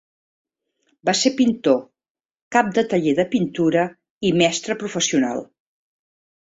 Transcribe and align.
Va 1.09 1.13
ser 1.19 1.31
pintor, 1.41 1.77
cap 2.57 2.73
de 2.79 2.87
taller 2.95 3.15
de 3.21 3.29
pintura 3.37 3.87
i 4.31 4.35
mestre 4.43 4.79
professional. 4.85 5.51